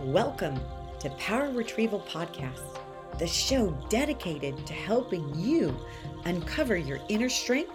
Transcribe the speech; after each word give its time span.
Welcome 0.00 0.60
to 0.98 1.08
Power 1.10 1.50
Retrieval 1.50 2.00
Podcast, 2.00 2.78
the 3.18 3.28
show 3.28 3.70
dedicated 3.88 4.66
to 4.66 4.72
helping 4.72 5.32
you 5.38 5.74
uncover 6.24 6.76
your 6.76 6.98
inner 7.08 7.28
strength 7.28 7.72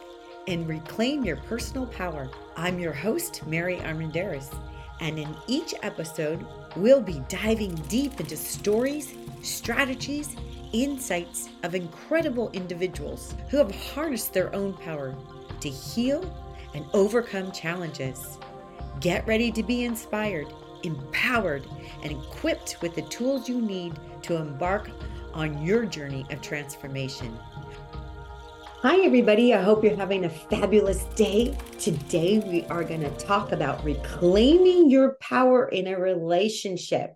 and 0.47 0.67
reclaim 0.67 1.23
your 1.23 1.37
personal 1.37 1.87
power. 1.87 2.29
I'm 2.57 2.77
your 2.77 2.91
host, 2.91 3.47
Mary 3.47 3.77
Armendariz, 3.77 4.53
and 4.99 5.17
in 5.17 5.33
each 5.47 5.73
episode, 5.81 6.45
we'll 6.75 7.01
be 7.01 7.23
diving 7.29 7.73
deep 7.87 8.19
into 8.19 8.35
stories, 8.35 9.15
strategies, 9.41 10.35
insights 10.73 11.49
of 11.63 11.73
incredible 11.73 12.51
individuals 12.51 13.33
who 13.49 13.57
have 13.57 13.73
harnessed 13.73 14.33
their 14.33 14.53
own 14.53 14.73
power 14.73 15.15
to 15.61 15.69
heal 15.69 16.21
and 16.75 16.85
overcome 16.93 17.51
challenges. 17.53 18.37
Get 18.99 19.25
ready 19.25 19.51
to 19.53 19.63
be 19.63 19.85
inspired 19.85 20.47
empowered, 20.83 21.65
and 22.03 22.11
equipped 22.11 22.77
with 22.81 22.95
the 22.95 23.01
tools 23.03 23.47
you 23.49 23.61
need 23.61 23.99
to 24.23 24.35
embark 24.35 24.89
on 25.33 25.63
your 25.63 25.85
journey 25.85 26.25
of 26.31 26.41
transformation. 26.41 27.37
Hi, 28.81 29.01
everybody. 29.01 29.53
I 29.53 29.61
hope 29.61 29.83
you're 29.83 29.95
having 29.95 30.23
a 30.23 30.29
fabulous 30.29 31.03
day. 31.15 31.57
Today, 31.79 32.39
we 32.39 32.63
are 32.67 32.83
going 32.83 33.01
to 33.01 33.09
talk 33.17 33.51
about 33.51 33.83
reclaiming 33.83 34.89
your 34.89 35.17
power 35.19 35.67
in 35.67 35.87
a 35.87 35.99
relationship. 35.99 37.11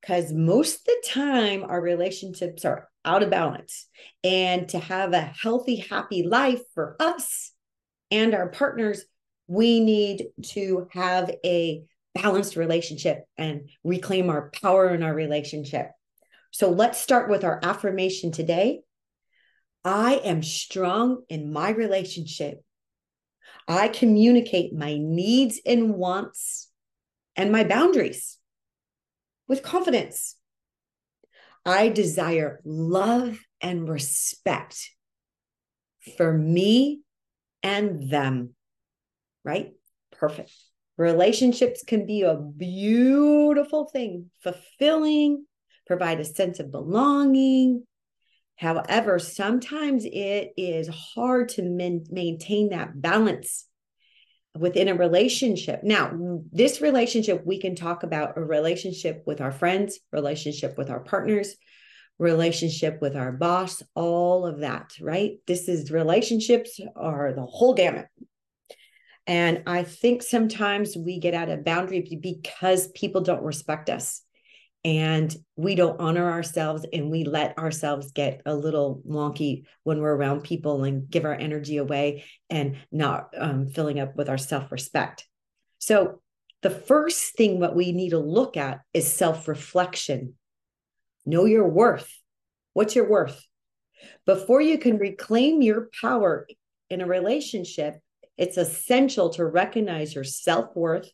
Because 0.00 0.32
most 0.32 0.76
of 0.76 0.84
the 0.86 1.02
time, 1.06 1.62
our 1.64 1.80
relationships 1.80 2.64
are 2.64 2.88
out 3.04 3.22
of 3.22 3.28
balance. 3.28 3.86
And 4.24 4.68
to 4.70 4.78
have 4.78 5.12
a 5.12 5.20
healthy, 5.20 5.76
happy 5.76 6.22
life 6.22 6.62
for 6.74 6.96
us 6.98 7.52
and 8.10 8.34
our 8.34 8.48
partners, 8.48 9.04
we 9.46 9.80
need 9.80 10.28
to 10.52 10.88
have 10.92 11.30
a 11.44 11.84
balanced 12.14 12.56
relationship 12.56 13.24
and 13.36 13.68
reclaim 13.84 14.28
our 14.30 14.50
power 14.50 14.94
in 14.94 15.02
our 15.02 15.14
relationship. 15.14 15.90
So 16.50 16.70
let's 16.70 17.00
start 17.00 17.30
with 17.30 17.44
our 17.44 17.60
affirmation 17.62 18.32
today. 18.32 18.82
I 19.84 20.14
am 20.24 20.42
strong 20.42 21.22
in 21.28 21.52
my 21.52 21.70
relationship. 21.70 22.62
I 23.66 23.88
communicate 23.88 24.74
my 24.74 24.98
needs 24.98 25.60
and 25.64 25.94
wants 25.94 26.68
and 27.36 27.50
my 27.50 27.64
boundaries 27.64 28.38
with 29.48 29.62
confidence. 29.62 30.36
I 31.64 31.88
desire 31.88 32.60
love 32.64 33.38
and 33.60 33.88
respect 33.88 34.90
for 36.16 36.32
me 36.32 37.00
and 37.62 38.10
them. 38.10 38.54
Right? 39.44 39.72
Perfect. 40.12 40.52
Relationships 41.02 41.82
can 41.84 42.06
be 42.06 42.22
a 42.22 42.36
beautiful 42.36 43.86
thing, 43.86 44.30
fulfilling, 44.40 45.44
provide 45.84 46.20
a 46.20 46.24
sense 46.24 46.60
of 46.60 46.70
belonging. 46.70 47.84
However, 48.54 49.18
sometimes 49.18 50.04
it 50.04 50.52
is 50.56 50.86
hard 50.86 51.48
to 51.50 51.62
maintain 51.62 52.68
that 52.68 53.02
balance 53.02 53.66
within 54.56 54.86
a 54.86 54.94
relationship. 54.94 55.82
Now, 55.82 56.12
this 56.52 56.80
relationship, 56.80 57.42
we 57.44 57.58
can 57.58 57.74
talk 57.74 58.04
about 58.04 58.38
a 58.38 58.44
relationship 58.44 59.24
with 59.26 59.40
our 59.40 59.50
friends, 59.50 59.98
relationship 60.12 60.78
with 60.78 60.88
our 60.88 61.00
partners, 61.00 61.56
relationship 62.20 63.00
with 63.00 63.16
our 63.16 63.32
boss, 63.32 63.82
all 63.96 64.46
of 64.46 64.60
that, 64.60 64.92
right? 65.00 65.38
This 65.48 65.68
is 65.68 65.90
relationships 65.90 66.78
are 66.94 67.32
the 67.32 67.44
whole 67.44 67.74
gamut. 67.74 68.06
And 69.32 69.62
I 69.66 69.82
think 69.84 70.22
sometimes 70.22 70.94
we 70.94 71.18
get 71.18 71.32
out 71.32 71.48
of 71.48 71.64
boundary 71.64 72.02
because 72.20 72.88
people 72.88 73.22
don't 73.22 73.42
respect 73.42 73.88
us. 73.88 74.20
And 74.84 75.34
we 75.56 75.74
don't 75.74 75.98
honor 75.98 76.30
ourselves 76.30 76.84
and 76.92 77.10
we 77.10 77.24
let 77.24 77.56
ourselves 77.56 78.12
get 78.12 78.42
a 78.44 78.54
little 78.54 79.00
wonky 79.08 79.64
when 79.84 80.00
we're 80.00 80.14
around 80.14 80.42
people 80.42 80.84
and 80.84 81.08
give 81.08 81.24
our 81.24 81.32
energy 81.32 81.78
away 81.78 82.24
and 82.50 82.76
not 82.90 83.32
um, 83.38 83.68
filling 83.68 84.00
up 84.00 84.16
with 84.16 84.28
our 84.28 84.36
self-respect. 84.36 85.26
So 85.78 86.20
the 86.60 86.68
first 86.68 87.34
thing 87.34 87.58
what 87.58 87.74
we 87.74 87.92
need 87.92 88.10
to 88.10 88.18
look 88.18 88.58
at 88.58 88.80
is 88.92 89.10
self-reflection. 89.10 90.34
Know 91.24 91.46
your 91.46 91.66
worth. 91.66 92.12
What's 92.74 92.94
your 92.94 93.08
worth? 93.08 93.42
Before 94.26 94.60
you 94.60 94.76
can 94.76 94.98
reclaim 94.98 95.62
your 95.62 95.88
power 96.02 96.46
in 96.90 97.00
a 97.00 97.06
relationship 97.06 97.94
it's 98.36 98.56
essential 98.56 99.30
to 99.30 99.44
recognize 99.44 100.14
your 100.14 100.24
self 100.24 100.74
worth, 100.74 101.10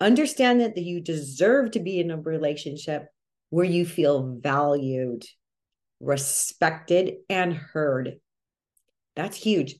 understand 0.00 0.60
that, 0.60 0.74
that 0.74 0.84
you 0.84 1.00
deserve 1.00 1.72
to 1.72 1.80
be 1.80 2.00
in 2.00 2.10
a 2.10 2.20
relationship 2.20 3.06
where 3.50 3.64
you 3.64 3.86
feel 3.86 4.36
valued, 4.40 5.24
respected, 6.00 7.14
and 7.28 7.54
heard. 7.54 8.16
That's 9.14 9.36
huge 9.36 9.76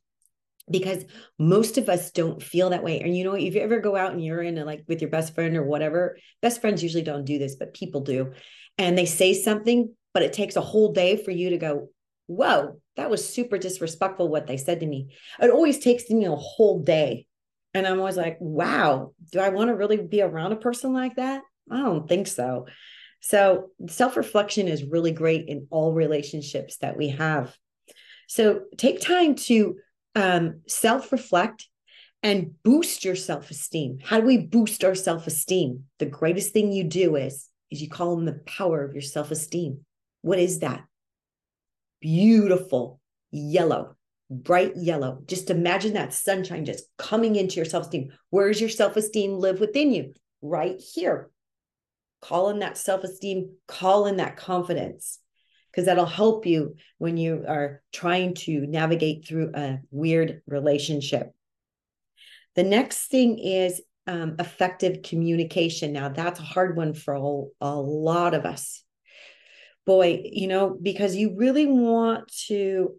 because 0.70 1.04
most 1.38 1.78
of 1.78 1.88
us 1.88 2.10
don't 2.10 2.42
feel 2.42 2.70
that 2.70 2.82
way. 2.82 3.00
And 3.00 3.16
you 3.16 3.24
know, 3.24 3.34
if 3.34 3.54
you 3.54 3.60
ever 3.60 3.80
go 3.80 3.96
out 3.96 4.12
and 4.12 4.24
you're 4.24 4.42
in 4.42 4.58
a, 4.58 4.64
like 4.64 4.84
with 4.88 5.00
your 5.00 5.10
best 5.10 5.34
friend 5.34 5.56
or 5.56 5.64
whatever, 5.64 6.18
best 6.42 6.60
friends 6.60 6.82
usually 6.82 7.04
don't 7.04 7.24
do 7.24 7.38
this, 7.38 7.56
but 7.56 7.74
people 7.74 8.00
do. 8.00 8.32
And 8.78 8.96
they 8.96 9.06
say 9.06 9.34
something, 9.34 9.94
but 10.12 10.22
it 10.22 10.32
takes 10.32 10.56
a 10.56 10.60
whole 10.60 10.92
day 10.92 11.22
for 11.22 11.30
you 11.30 11.50
to 11.50 11.58
go, 11.58 11.88
whoa, 12.26 12.80
that 12.96 13.10
was 13.10 13.32
super 13.32 13.58
disrespectful 13.58 14.28
what 14.28 14.46
they 14.46 14.56
said 14.56 14.80
to 14.80 14.86
me. 14.86 15.16
It 15.40 15.50
always 15.50 15.78
takes 15.78 16.08
me 16.10 16.24
a 16.24 16.34
whole 16.34 16.82
day. 16.82 17.26
And 17.74 17.86
I'm 17.86 17.98
always 17.98 18.16
like, 18.16 18.38
wow, 18.40 19.12
do 19.32 19.38
I 19.38 19.50
want 19.50 19.68
to 19.68 19.74
really 19.74 19.98
be 19.98 20.22
around 20.22 20.52
a 20.52 20.56
person 20.56 20.92
like 20.92 21.16
that? 21.16 21.42
I 21.70 21.82
don't 21.82 22.08
think 22.08 22.26
so. 22.26 22.66
So, 23.20 23.70
self 23.88 24.16
reflection 24.16 24.68
is 24.68 24.84
really 24.84 25.12
great 25.12 25.48
in 25.48 25.66
all 25.70 25.92
relationships 25.92 26.78
that 26.78 26.96
we 26.96 27.08
have. 27.08 27.54
So, 28.28 28.62
take 28.78 29.00
time 29.00 29.34
to 29.46 29.76
um, 30.14 30.60
self 30.68 31.12
reflect 31.12 31.66
and 32.22 32.54
boost 32.62 33.04
your 33.04 33.16
self 33.16 33.50
esteem. 33.50 33.98
How 34.02 34.20
do 34.20 34.26
we 34.26 34.38
boost 34.38 34.84
our 34.84 34.94
self 34.94 35.26
esteem? 35.26 35.84
The 35.98 36.06
greatest 36.06 36.52
thing 36.52 36.72
you 36.72 36.84
do 36.84 37.16
is, 37.16 37.48
is 37.70 37.82
you 37.82 37.88
call 37.88 38.16
them 38.16 38.26
the 38.26 38.40
power 38.46 38.84
of 38.84 38.94
your 38.94 39.02
self 39.02 39.30
esteem. 39.30 39.84
What 40.22 40.38
is 40.38 40.60
that? 40.60 40.84
Beautiful 42.06 43.00
yellow, 43.32 43.96
bright 44.30 44.76
yellow. 44.76 45.18
Just 45.26 45.50
imagine 45.50 45.94
that 45.94 46.12
sunshine 46.12 46.64
just 46.64 46.84
coming 46.96 47.34
into 47.34 47.56
your 47.56 47.64
self 47.64 47.86
esteem. 47.86 48.12
Where's 48.30 48.60
your 48.60 48.70
self 48.70 48.96
esteem 48.96 49.32
live 49.32 49.58
within 49.58 49.92
you? 49.92 50.12
Right 50.40 50.80
here. 50.94 51.30
Call 52.22 52.50
in 52.50 52.60
that 52.60 52.78
self 52.78 53.02
esteem, 53.02 53.56
call 53.66 54.06
in 54.06 54.18
that 54.18 54.36
confidence, 54.36 55.18
because 55.70 55.86
that'll 55.86 56.06
help 56.06 56.46
you 56.46 56.76
when 56.98 57.16
you 57.16 57.44
are 57.48 57.82
trying 57.92 58.34
to 58.34 58.64
navigate 58.68 59.26
through 59.26 59.50
a 59.56 59.80
weird 59.90 60.42
relationship. 60.46 61.32
The 62.54 62.62
next 62.62 63.08
thing 63.08 63.40
is 63.40 63.82
um, 64.06 64.36
effective 64.38 65.02
communication. 65.02 65.92
Now, 65.92 66.08
that's 66.10 66.38
a 66.38 66.44
hard 66.44 66.76
one 66.76 66.94
for 66.94 67.14
a, 67.14 67.66
a 67.66 67.74
lot 67.74 68.34
of 68.34 68.44
us 68.44 68.84
boy, 69.86 70.20
you 70.24 70.48
know, 70.48 70.76
because 70.82 71.14
you 71.14 71.36
really 71.36 71.64
want 71.64 72.30
to 72.48 72.96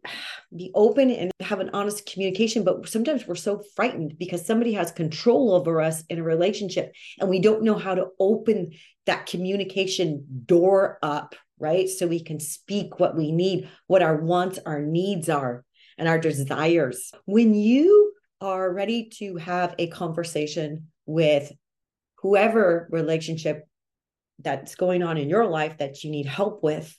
be 0.56 0.72
open 0.74 1.12
and 1.12 1.32
have 1.42 1.60
an 1.60 1.70
honest 1.74 2.10
communication. 2.12 2.64
But 2.64 2.88
sometimes 2.88 3.28
we're 3.28 3.36
so 3.36 3.62
frightened 3.76 4.18
because 4.18 4.46
somebody 4.46 4.74
has 4.74 4.92
control 4.92 5.54
over 5.54 5.82
us 5.82 6.04
in 6.10 6.20
a 6.20 6.24
relationship 6.24 6.94
and 7.20 7.30
we 7.30 7.40
don't 7.40 7.64
know 7.64 7.78
how 7.78 7.94
to 7.94 8.08
open 8.20 8.72
that 9.06 9.26
communication 9.26 10.26
door 10.46 10.98
up, 11.04 11.36
right? 11.60 11.90
So 11.90 12.08
we 12.08 12.24
can 12.24 12.40
speak 12.40 13.00
what 13.00 13.18
we 13.18 13.34
need, 13.34 13.70
what 13.88 14.02
our 14.02 14.16
wants, 14.16 14.58
our 14.66 14.82
needs 14.82 15.28
are, 15.28 15.66
and 15.98 16.08
our 16.08 16.20
desires. 16.20 17.12
When 17.26 17.54
you 17.54 18.14
are 18.40 18.72
ready 18.72 19.10
to 19.18 19.36
have 19.38 19.76
a 19.78 19.88
conversation 19.88 20.88
with 21.06 21.52
whoever 22.20 22.88
relationship 22.92 23.67
that's 24.40 24.76
going 24.76 25.04
on 25.04 25.18
in 25.18 25.30
your 25.30 25.46
life 25.46 25.78
that 25.80 26.04
you 26.04 26.12
need 26.12 26.26
help 26.26 26.64
with, 26.64 26.96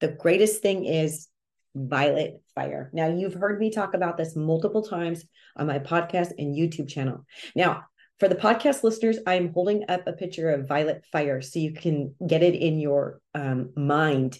the 0.00 0.08
greatest 0.08 0.62
thing 0.62 0.84
is 0.84 1.28
violet 1.74 2.40
fire. 2.54 2.90
Now, 2.92 3.08
you've 3.08 3.34
heard 3.34 3.60
me 3.60 3.70
talk 3.70 3.94
about 3.94 4.16
this 4.16 4.34
multiple 4.34 4.82
times 4.82 5.24
on 5.56 5.66
my 5.66 5.78
podcast 5.78 6.32
and 6.38 6.56
YouTube 6.56 6.88
channel. 6.88 7.24
Now, 7.54 7.84
for 8.18 8.28
the 8.28 8.34
podcast 8.34 8.82
listeners, 8.82 9.18
I'm 9.26 9.52
holding 9.52 9.84
up 9.88 10.06
a 10.06 10.12
picture 10.12 10.50
of 10.50 10.68
violet 10.68 11.04
fire 11.10 11.40
so 11.40 11.58
you 11.58 11.72
can 11.72 12.14
get 12.26 12.42
it 12.42 12.54
in 12.54 12.78
your 12.78 13.20
um, 13.34 13.70
mind. 13.76 14.38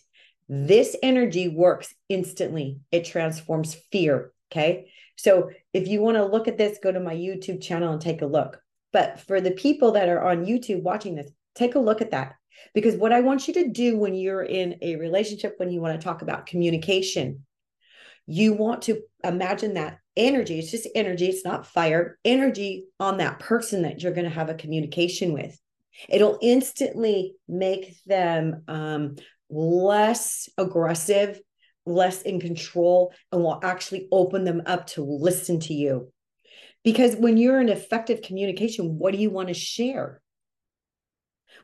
This 0.49 0.97
energy 1.03 1.49
works 1.49 1.95
instantly, 2.09 2.81
it 2.91 3.05
transforms 3.05 3.75
fear. 3.91 4.33
Okay. 4.53 4.91
So 5.17 5.51
if 5.73 5.87
you 5.87 6.01
want 6.01 6.17
to 6.17 6.25
look 6.25 6.49
at 6.49 6.59
this, 6.59 6.79
go 6.83 6.91
to 6.91 6.99
my 6.99 7.15
YouTube 7.15 7.63
channel 7.63 7.93
and 7.93 8.01
take 8.01 8.23
a 8.23 8.27
look. 8.27 8.61
But 8.93 9.21
for 9.21 9.41
the 9.41 9.53
people 9.53 9.93
that 9.93 10.09
are 10.09 10.27
on 10.27 10.45
YouTube 10.45 10.83
watching 10.83 11.15
this, 11.15 11.31
Take 11.61 11.75
a 11.75 11.79
look 11.79 12.01
at 12.01 12.13
that. 12.13 12.37
Because 12.73 12.97
what 12.97 13.13
I 13.13 13.21
want 13.21 13.47
you 13.47 13.53
to 13.53 13.69
do 13.69 13.99
when 13.99 14.15
you're 14.15 14.43
in 14.43 14.79
a 14.81 14.97
relationship, 14.97 15.57
when 15.59 15.71
you 15.71 15.83
want 15.83 16.01
to 16.01 16.03
talk 16.03 16.23
about 16.23 16.47
communication, 16.47 17.45
you 18.27 18.55
want 18.55 18.81
to 18.83 19.03
imagine 19.23 19.75
that 19.75 19.99
energy. 20.17 20.59
It's 20.59 20.71
just 20.71 20.89
energy, 20.95 21.27
it's 21.27 21.45
not 21.45 21.67
fire, 21.67 22.19
energy 22.25 22.87
on 22.99 23.19
that 23.19 23.41
person 23.41 23.83
that 23.83 24.03
you're 24.03 24.15
going 24.15 24.25
to 24.25 24.35
have 24.35 24.49
a 24.49 24.55
communication 24.55 25.35
with. 25.35 25.55
It'll 26.09 26.39
instantly 26.41 27.35
make 27.47 27.95
them 28.07 28.63
um, 28.67 29.17
less 29.51 30.49
aggressive, 30.57 31.39
less 31.85 32.23
in 32.23 32.41
control, 32.41 33.13
and 33.31 33.43
will 33.43 33.61
actually 33.63 34.09
open 34.11 34.45
them 34.45 34.63
up 34.65 34.87
to 34.89 35.03
listen 35.03 35.61
to 35.61 35.75
you. 35.75 36.11
Because 36.85 37.17
when 37.17 37.37
you're 37.37 37.61
in 37.61 37.69
effective 37.69 38.23
communication, 38.23 38.97
what 38.97 39.13
do 39.13 39.19
you 39.19 39.29
want 39.29 39.49
to 39.49 39.55
share? 39.55 40.23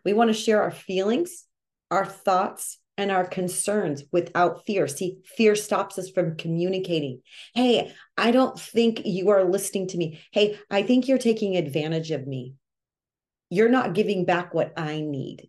We 0.05 0.13
want 0.13 0.29
to 0.29 0.35
share 0.35 0.63
our 0.63 0.71
feelings, 0.71 1.45
our 1.91 2.05
thoughts, 2.05 2.79
and 2.99 3.11
our 3.11 3.27
concerns 3.27 4.05
without 4.11 4.65
fear. 4.65 4.89
See, 4.89 5.19
fear 5.37 5.55
stops 5.55 5.99
us 5.99 6.11
from 6.11 6.37
communicating. 6.37 7.21
Hey, 7.55 7.93
I 8.17 8.31
don't 8.31 8.59
think 8.59 9.03
you 9.05 9.29
are 9.31 9.45
listening 9.45 9.89
to 9.89 9.99
me. 9.99 10.21
Hey, 10.33 10.59
I 10.71 10.83
think 10.83 11.07
you're 11.07 11.19
taking 11.19 11.57
advantage 11.57 12.11
of 12.11 12.27
me. 12.27 12.55
You're 13.51 13.69
not 13.69 13.95
giving 13.95 14.25
back 14.25 14.55
what 14.55 14.73
I 14.79 15.01
need. 15.01 15.49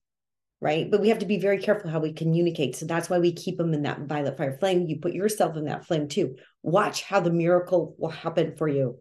Right. 0.60 0.90
But 0.90 1.02
we 1.02 1.10
have 1.10 1.20
to 1.20 1.28
be 1.28 1.38
very 1.38 1.60
careful 1.60 1.92
how 1.92 2.00
we 2.00 2.14
communicate. 2.14 2.76
So 2.76 2.88
that's 2.88 3.12
why 3.12 3.20
we 3.20 3.32
keep 3.32 3.60
them 3.60 3.76
in 3.76 3.84
that 3.84 4.02
violet 4.02 4.38
fire 4.38 4.58
flame. 4.58 4.88
You 4.88 5.00
put 5.00 5.14
yourself 5.14 5.56
in 5.56 5.66
that 5.66 5.86
flame 5.86 6.08
too. 6.08 6.36
Watch 6.64 7.04
how 7.04 7.20
the 7.20 7.30
miracle 7.30 7.96
will 8.00 8.10
happen 8.10 8.56
for 8.58 8.68
you. 8.68 9.00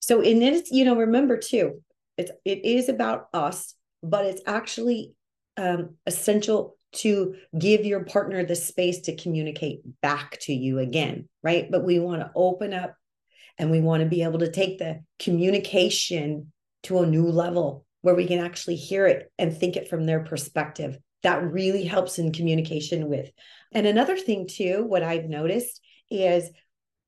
So 0.00 0.22
in 0.22 0.38
this, 0.38 0.70
you 0.70 0.86
know, 0.86 0.96
remember 0.96 1.36
too, 1.36 1.82
it's 2.22 2.30
it 2.44 2.64
is 2.64 2.88
about 2.88 3.26
us, 3.32 3.74
but 4.02 4.24
it's 4.24 4.42
actually 4.46 5.14
um, 5.56 5.96
essential 6.06 6.76
to 6.92 7.34
give 7.58 7.84
your 7.84 8.04
partner 8.04 8.44
the 8.44 8.56
space 8.56 9.00
to 9.02 9.16
communicate 9.16 9.80
back 10.00 10.38
to 10.40 10.52
you 10.52 10.78
again, 10.78 11.28
right? 11.42 11.70
But 11.70 11.84
we 11.84 11.98
want 11.98 12.20
to 12.20 12.30
open 12.34 12.74
up 12.74 12.94
and 13.58 13.70
we 13.70 13.80
want 13.80 14.02
to 14.02 14.08
be 14.08 14.22
able 14.22 14.40
to 14.40 14.50
take 14.50 14.78
the 14.78 15.02
communication 15.18 16.52
to 16.84 17.00
a 17.00 17.06
new 17.06 17.26
level 17.26 17.86
where 18.02 18.14
we 18.14 18.26
can 18.26 18.40
actually 18.40 18.76
hear 18.76 19.06
it 19.06 19.30
and 19.38 19.56
think 19.56 19.76
it 19.76 19.88
from 19.88 20.04
their 20.04 20.20
perspective. 20.20 20.98
That 21.22 21.42
really 21.44 21.84
helps 21.84 22.18
in 22.18 22.32
communication 22.32 23.08
with. 23.08 23.30
And 23.70 23.86
another 23.86 24.16
thing, 24.16 24.48
too, 24.48 24.84
what 24.84 25.02
I've 25.02 25.26
noticed 25.26 25.80
is 26.10 26.50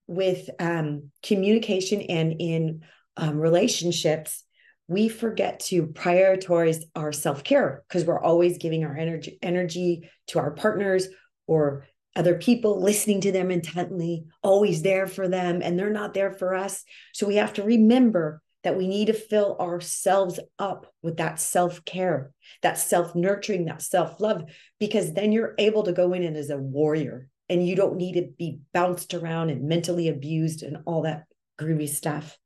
with 0.07 0.49
um, 0.59 1.11
communication 1.23 2.01
and 2.03 2.35
in 2.39 2.83
um, 3.17 3.39
relationships, 3.39 4.44
we 4.89 5.09
forget 5.09 5.61
to 5.61 5.87
prioritize 5.87 6.83
our 6.95 7.13
self-care 7.13 7.85
because 7.89 8.05
we're 8.05 8.23
always 8.23 8.59
giving 8.59 8.85
our 8.85 8.97
energy 8.97 9.39
energy 9.43 10.11
to 10.29 10.39
our 10.39 10.51
partners 10.51 11.09
or 11.47 11.87
other 12.17 12.37
people 12.37 12.81
listening 12.81 13.21
to 13.23 13.33
them 13.33 13.51
intently 13.51 14.25
always 14.43 14.83
there 14.83 15.07
for 15.07 15.29
them 15.29 15.63
and 15.63 15.79
they're 15.79 15.91
not 15.91 16.15
there 16.15 16.33
for 16.33 16.55
us. 16.55 16.85
So 17.13 17.27
we 17.27 17.37
have 17.37 17.55
to 17.55 17.63
remember 17.63 18.41
that 18.63 18.77
we 18.77 18.87
need 18.87 19.07
to 19.07 19.13
fill 19.13 19.57
ourselves 19.61 20.41
up 20.59 20.87
with 21.03 21.19
that 21.19 21.39
self-care 21.39 22.33
that 22.63 22.79
self-nurturing 22.79 23.67
that 23.67 23.83
self-love 23.83 24.45
because 24.79 25.13
then 25.13 25.33
you're 25.33 25.55
able 25.59 25.83
to 25.83 25.93
go 25.93 26.13
in 26.13 26.23
and 26.23 26.37
as 26.37 26.51
a 26.51 26.57
warrior 26.57 27.29
and 27.49 27.67
you 27.67 27.77
don't 27.77 27.97
need 27.97 28.15
to 28.15 28.29
be 28.39 28.59
bounced 28.73 29.13
around 29.13 29.51
and 29.51 29.69
mentally 29.69 30.09
abused 30.09 30.63
and 30.63 30.79
all 30.87 31.03
that 31.03 31.25
groovy 31.61 31.89
stuff 31.89 32.39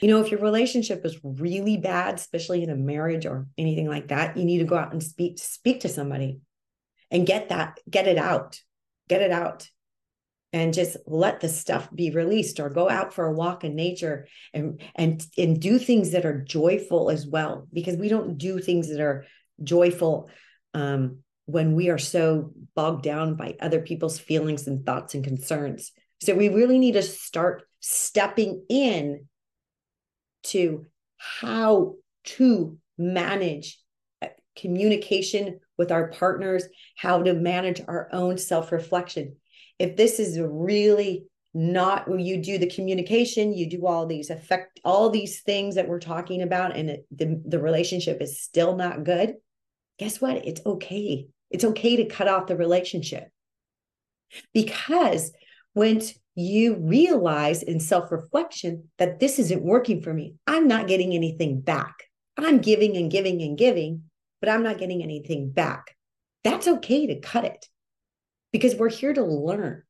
you 0.00 0.08
know, 0.08 0.20
if 0.20 0.30
your 0.30 0.40
relationship 0.40 1.04
is 1.04 1.18
really 1.22 1.76
bad, 1.76 2.14
especially 2.14 2.62
in 2.62 2.70
a 2.70 2.76
marriage 2.76 3.26
or 3.26 3.46
anything 3.58 3.88
like 3.88 4.08
that, 4.08 4.36
you 4.36 4.44
need 4.44 4.58
to 4.58 4.64
go 4.64 4.76
out 4.76 4.92
and 4.92 5.02
speak 5.02 5.38
speak 5.38 5.80
to 5.80 5.88
somebody 5.88 6.40
and 7.10 7.26
get 7.26 7.50
that 7.50 7.78
get 7.88 8.08
it 8.08 8.18
out. 8.18 8.60
Get 9.08 9.22
it 9.22 9.30
out. 9.30 9.68
And 10.54 10.74
just 10.74 10.98
let 11.06 11.40
the 11.40 11.48
stuff 11.48 11.88
be 11.94 12.10
released 12.10 12.60
or 12.60 12.68
go 12.68 12.88
out 12.88 13.14
for 13.14 13.24
a 13.24 13.32
walk 13.32 13.64
in 13.64 13.74
nature 13.74 14.26
and 14.52 14.82
and 14.94 15.24
and 15.38 15.60
do 15.60 15.78
things 15.78 16.10
that 16.10 16.26
are 16.26 16.42
joyful 16.42 17.10
as 17.10 17.26
well 17.26 17.66
because 17.72 17.96
we 17.96 18.08
don't 18.08 18.36
do 18.36 18.58
things 18.58 18.90
that 18.90 19.00
are 19.00 19.24
joyful 19.62 20.28
um, 20.74 21.18
when 21.46 21.74
we 21.74 21.88
are 21.88 21.98
so 21.98 22.52
bogged 22.74 23.02
down 23.02 23.34
by 23.36 23.56
other 23.60 23.80
people's 23.80 24.18
feelings 24.18 24.66
and 24.66 24.84
thoughts 24.84 25.14
and 25.14 25.24
concerns. 25.24 25.92
So 26.20 26.34
we 26.34 26.48
really 26.48 26.78
need 26.78 26.92
to 26.92 27.02
start 27.02 27.64
stepping 27.80 28.64
in 28.68 29.26
to 30.44 30.86
how 31.16 31.96
to 32.24 32.78
manage 32.98 33.80
uh, 34.20 34.28
communication 34.56 35.60
with 35.78 35.90
our 35.92 36.08
partners, 36.08 36.64
how 36.96 37.22
to 37.22 37.34
manage 37.34 37.80
our 37.86 38.08
own 38.12 38.38
self 38.38 38.72
reflection. 38.72 39.36
If 39.78 39.96
this 39.96 40.18
is 40.20 40.38
really 40.40 41.24
not 41.54 42.08
where 42.08 42.18
you 42.18 42.42
do 42.42 42.58
the 42.58 42.70
communication, 42.70 43.52
you 43.52 43.68
do 43.68 43.86
all 43.86 44.06
these 44.06 44.30
affect 44.30 44.80
all 44.84 45.10
these 45.10 45.42
things 45.42 45.74
that 45.74 45.88
we're 45.88 46.00
talking 46.00 46.42
about, 46.42 46.76
and 46.76 46.90
it, 46.90 47.06
the, 47.10 47.42
the 47.46 47.60
relationship 47.60 48.20
is 48.20 48.40
still 48.40 48.76
not 48.76 49.04
good, 49.04 49.34
guess 49.98 50.20
what? 50.20 50.46
It's 50.46 50.60
okay. 50.64 51.26
It's 51.50 51.64
okay 51.64 51.96
to 51.96 52.06
cut 52.06 52.28
off 52.28 52.46
the 52.46 52.56
relationship 52.56 53.28
because 54.54 55.32
once 55.74 56.14
you 56.34 56.76
realize 56.76 57.62
in 57.62 57.80
self 57.80 58.10
reflection 58.10 58.88
that 58.98 59.20
this 59.20 59.38
isn't 59.38 59.62
working 59.62 60.00
for 60.02 60.12
me. 60.12 60.34
I'm 60.46 60.66
not 60.68 60.88
getting 60.88 61.12
anything 61.14 61.60
back. 61.60 62.04
I'm 62.36 62.58
giving 62.58 62.96
and 62.96 63.10
giving 63.10 63.42
and 63.42 63.58
giving, 63.58 64.04
but 64.40 64.48
I'm 64.48 64.62
not 64.62 64.78
getting 64.78 65.02
anything 65.02 65.50
back. 65.50 65.96
That's 66.44 66.66
okay 66.66 67.06
to 67.08 67.20
cut 67.20 67.44
it 67.44 67.66
because 68.52 68.74
we're 68.74 68.90
here 68.90 69.12
to 69.12 69.22
learn, 69.22 69.82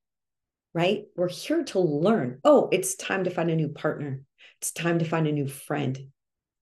right? 0.75 1.05
We're 1.17 1.29
here 1.29 1.65
to 1.65 1.79
learn. 1.79 2.41
Oh, 2.45 2.69
it's 2.73 2.97
time 2.97 3.25
to 3.25 3.31
find 3.31 3.51
a 3.51 3.57
new 3.57 3.69
partner. 3.69 4.23
It's 4.61 4.73
time 4.73 4.99
to 4.99 5.05
find 5.05 5.27
a 5.27 5.33
new 5.33 5.47
friend 5.47 5.99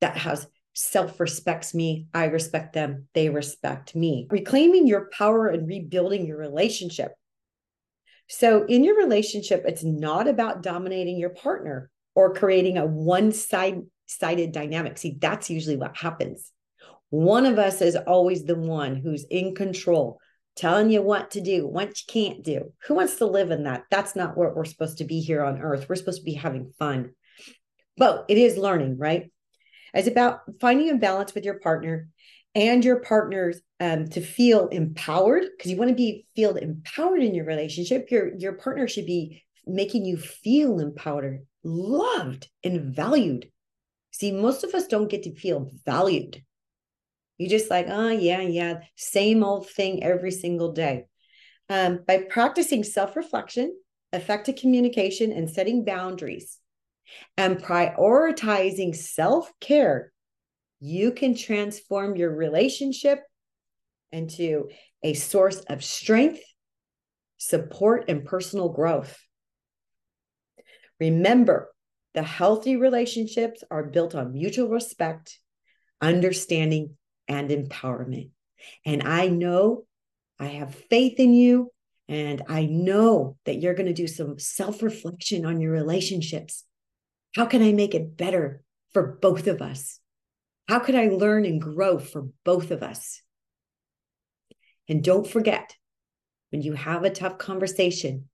that 0.00 0.16
has 0.18 0.46
self 0.74 1.18
respects 1.20 1.74
me. 1.74 2.06
I 2.12 2.26
respect 2.26 2.74
them. 2.74 3.08
They 3.14 3.28
respect 3.30 3.94
me. 3.94 4.26
Reclaiming 4.30 4.86
your 4.86 5.08
power 5.12 5.48
and 5.48 5.66
rebuilding 5.66 6.26
your 6.26 6.38
relationship 6.38 7.12
so, 8.32 8.64
in 8.64 8.84
your 8.84 8.96
relationship, 8.96 9.64
it's 9.66 9.82
not 9.82 10.28
about 10.28 10.62
dominating 10.62 11.18
your 11.18 11.30
partner 11.30 11.90
or 12.14 12.32
creating 12.32 12.78
a 12.78 12.86
one 12.86 13.32
side 13.32 13.80
sided 14.06 14.52
dynamic. 14.52 14.98
See, 14.98 15.16
that's 15.20 15.50
usually 15.50 15.76
what 15.76 15.96
happens. 15.96 16.52
One 17.08 17.44
of 17.44 17.58
us 17.58 17.82
is 17.82 17.96
always 17.96 18.44
the 18.44 18.54
one 18.54 18.94
who's 18.94 19.24
in 19.24 19.56
control, 19.56 20.20
telling 20.54 20.90
you 20.90 21.02
what 21.02 21.32
to 21.32 21.40
do, 21.40 21.66
what 21.66 21.88
you 21.88 22.04
can't 22.06 22.44
do. 22.44 22.72
Who 22.86 22.94
wants 22.94 23.16
to 23.16 23.26
live 23.26 23.50
in 23.50 23.64
that? 23.64 23.82
That's 23.90 24.14
not 24.14 24.36
what 24.36 24.54
we're 24.54 24.64
supposed 24.64 24.98
to 24.98 25.04
be 25.04 25.20
here 25.20 25.42
on 25.42 25.60
earth. 25.60 25.88
We're 25.88 25.96
supposed 25.96 26.20
to 26.20 26.24
be 26.24 26.34
having 26.34 26.72
fun. 26.78 27.10
But 27.96 28.26
it 28.28 28.38
is 28.38 28.56
learning, 28.56 28.96
right? 28.96 29.32
It's 29.92 30.06
about 30.06 30.42
finding 30.60 30.90
a 30.90 30.94
balance 30.94 31.34
with 31.34 31.44
your 31.44 31.58
partner 31.58 32.06
and 32.54 32.84
your 32.84 33.00
partners 33.00 33.60
um, 33.78 34.08
to 34.08 34.20
feel 34.20 34.68
empowered 34.68 35.44
because 35.56 35.70
you 35.70 35.76
want 35.76 35.90
to 35.90 35.94
be 35.94 36.26
feel 36.34 36.56
empowered 36.56 37.22
in 37.22 37.34
your 37.34 37.44
relationship 37.44 38.10
your 38.10 38.34
your 38.36 38.54
partner 38.54 38.88
should 38.88 39.06
be 39.06 39.42
making 39.66 40.04
you 40.04 40.16
feel 40.16 40.80
empowered 40.80 41.46
loved 41.62 42.48
and 42.64 42.94
valued. 42.94 43.50
See 44.12 44.32
most 44.32 44.64
of 44.64 44.74
us 44.74 44.86
don't 44.86 45.10
get 45.10 45.24
to 45.24 45.34
feel 45.34 45.70
valued. 45.84 46.42
You 47.38 47.48
just 47.48 47.70
like 47.70 47.86
oh 47.88 48.10
yeah 48.10 48.40
yeah 48.40 48.80
same 48.96 49.44
old 49.44 49.68
thing 49.68 50.02
every 50.02 50.30
single 50.30 50.72
day. 50.72 51.06
Um, 51.68 52.00
by 52.06 52.24
practicing 52.28 52.82
self-reflection 52.82 53.76
effective 54.12 54.56
communication 54.56 55.30
and 55.30 55.48
setting 55.48 55.84
boundaries 55.84 56.58
and 57.36 57.62
prioritizing 57.62 58.94
self-care 58.94 60.12
you 60.80 61.12
can 61.12 61.34
transform 61.36 62.16
your 62.16 62.34
relationship 62.34 63.20
into 64.12 64.68
a 65.02 65.14
source 65.14 65.60
of 65.60 65.84
strength, 65.84 66.40
support, 67.38 68.06
and 68.08 68.24
personal 68.24 68.70
growth. 68.70 69.18
Remember, 70.98 71.72
the 72.14 72.22
healthy 72.22 72.76
relationships 72.76 73.62
are 73.70 73.84
built 73.84 74.14
on 74.14 74.32
mutual 74.32 74.68
respect, 74.68 75.38
understanding, 76.00 76.96
and 77.28 77.50
empowerment. 77.50 78.30
And 78.84 79.02
I 79.04 79.28
know 79.28 79.84
I 80.38 80.46
have 80.46 80.74
faith 80.74 81.20
in 81.20 81.34
you, 81.34 81.70
and 82.08 82.42
I 82.48 82.66
know 82.66 83.36
that 83.44 83.60
you're 83.60 83.74
going 83.74 83.86
to 83.86 83.92
do 83.92 84.08
some 84.08 84.38
self 84.38 84.82
reflection 84.82 85.46
on 85.46 85.60
your 85.60 85.72
relationships. 85.72 86.64
How 87.36 87.46
can 87.46 87.62
I 87.62 87.72
make 87.72 87.94
it 87.94 88.16
better 88.16 88.62
for 88.92 89.18
both 89.22 89.46
of 89.46 89.62
us? 89.62 89.99
How 90.70 90.78
could 90.78 90.94
I 90.94 91.08
learn 91.08 91.44
and 91.46 91.60
grow 91.60 91.98
for 91.98 92.28
both 92.44 92.70
of 92.70 92.84
us? 92.84 93.22
And 94.88 95.02
don't 95.02 95.26
forget, 95.26 95.74
when 96.52 96.62
you 96.62 96.74
have 96.74 97.02
a 97.02 97.10
tough 97.10 97.38
conversation, 97.38 98.28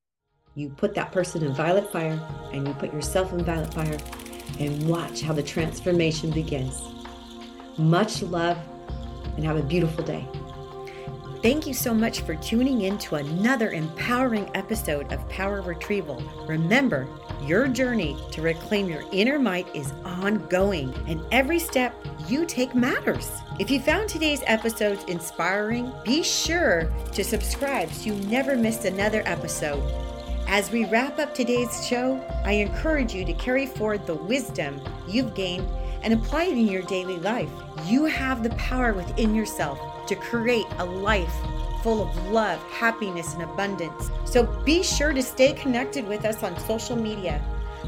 you 0.55 0.69
put 0.69 0.95
that 0.97 1.13
person 1.13 1.43
in 1.43 1.55
violet 1.55 1.91
fire 1.91 2.21
and 2.53 2.69
you 2.69 2.75
put 2.75 2.93
yourself 2.93 3.33
in 3.33 3.43
violet 3.43 3.73
fire 3.73 3.97
and 4.59 4.87
watch 4.87 5.23
how 5.23 5.33
the 5.33 5.43
transformation 5.43 6.31
begins. 6.31 6.79
Much 7.79 8.21
love 8.21 8.59
and 9.37 9.43
have 9.47 9.57
a 9.57 9.63
beautiful 9.63 10.05
day. 10.05 10.29
Thank 11.41 11.67
you 11.67 11.73
so 11.73 11.95
much 11.95 12.21
for 12.21 12.35
tuning 12.35 12.83
in 12.83 12.99
to 12.99 13.15
another 13.15 13.71
empowering 13.71 14.51
episode 14.55 15.11
of 15.11 15.27
Power 15.31 15.63
Retrieval. 15.63 16.21
Remember, 16.47 17.09
your 17.43 17.69
journey 17.69 18.17
to 18.33 18.43
reclaim 18.43 18.89
your 18.89 19.05
inner 19.13 19.39
might 19.39 19.75
is 19.75 19.93
ongoing, 20.05 20.95
and 21.07 21.23
every 21.31 21.59
step 21.59 21.95
you 22.29 22.45
take 22.45 22.75
matters. 22.75 23.31
If 23.59 23.71
you 23.71 23.81
found 23.81 24.09
today's 24.09 24.43
episode 24.47 24.99
inspiring, 25.09 25.93
be 26.05 26.23
sure 26.23 26.93
to 27.13 27.25
subscribe 27.25 27.91
so 27.91 28.07
you 28.07 28.15
never 28.27 28.57
miss 28.57 28.85
another 28.85 29.23
episode. 29.27 29.83
As 30.49 30.71
we 30.71 30.85
wrap 30.85 31.19
up 31.19 31.35
today's 31.35 31.87
show, 31.87 32.25
I 32.45 32.53
encourage 32.53 33.15
you 33.15 33.25
to 33.25 33.33
carry 33.33 33.67
forward 33.67 34.07
the 34.07 34.15
wisdom 34.15 34.81
you've 35.09 35.35
gained 35.35 35.69
and 36.03 36.15
apply 36.15 36.45
it 36.45 36.53
in 36.53 36.69
your 36.69 36.83
daily 36.83 37.17
life. 37.17 37.51
You 37.87 38.05
have 38.05 38.43
the 38.43 38.51
power 38.51 38.93
within 38.93 39.35
yourself 39.35 39.79
to 40.07 40.15
create 40.15 40.67
a 40.79 40.85
life 40.85 41.35
full 41.83 42.03
of 42.03 42.29
love, 42.29 42.61
happiness, 42.65 43.35
and 43.35 43.43
abundance. 43.43 44.11
So 44.25 44.45
be 44.65 44.83
sure 44.83 45.13
to 45.13 45.23
stay 45.23 45.53
connected 45.53 46.07
with 46.07 46.25
us 46.25 46.43
on 46.43 46.59
social 46.61 46.97
media. 46.97 47.43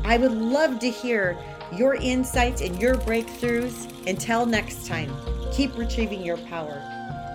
I 0.04 0.16
would 0.16 0.32
love 0.32 0.78
to 0.80 0.90
hear 0.90 1.36
your 1.72 1.94
insights 1.96 2.60
and 2.60 2.80
your 2.80 2.94
breakthroughs. 2.94 4.06
Until 4.06 4.46
next 4.46 4.86
time, 4.86 5.14
keep 5.52 5.76
retrieving 5.76 6.24
your 6.24 6.38
power. 6.38 6.82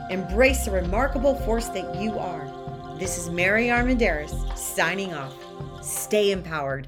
Embrace 0.10 0.66
the 0.66 0.72
remarkable 0.72 1.36
force 1.36 1.68
that 1.70 2.02
you 2.02 2.18
are. 2.18 2.50
This 2.98 3.18
is 3.18 3.30
Mary 3.30 3.68
Armendariz 3.68 4.58
signing 4.58 5.14
off. 5.14 5.34
Stay 5.82 6.32
empowered. 6.32 6.88